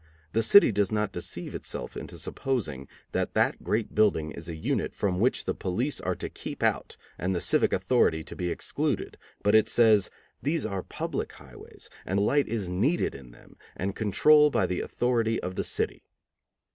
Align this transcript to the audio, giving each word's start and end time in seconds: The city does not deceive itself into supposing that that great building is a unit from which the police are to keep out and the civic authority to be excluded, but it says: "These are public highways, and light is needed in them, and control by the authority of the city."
The 0.33 0.41
city 0.41 0.71
does 0.71 0.91
not 0.91 1.11
deceive 1.11 1.53
itself 1.53 1.95
into 1.95 2.17
supposing 2.17 2.87
that 3.11 3.35
that 3.35 3.63
great 3.63 3.93
building 3.93 4.31
is 4.31 4.49
a 4.49 4.55
unit 4.55 4.95
from 4.95 5.19
which 5.19 5.45
the 5.45 5.53
police 5.53 6.01
are 6.01 6.15
to 6.15 6.27
keep 6.27 6.63
out 6.63 6.97
and 7.19 7.35
the 7.35 7.39
civic 7.39 7.71
authority 7.71 8.23
to 8.23 8.35
be 8.35 8.49
excluded, 8.49 9.15
but 9.43 9.53
it 9.53 9.69
says: 9.69 10.09
"These 10.41 10.65
are 10.65 10.81
public 10.81 11.33
highways, 11.33 11.87
and 12.03 12.19
light 12.19 12.47
is 12.47 12.67
needed 12.67 13.13
in 13.13 13.29
them, 13.29 13.57
and 13.77 13.95
control 13.95 14.49
by 14.49 14.65
the 14.65 14.81
authority 14.81 15.39
of 15.39 15.53
the 15.53 15.63
city." 15.63 16.01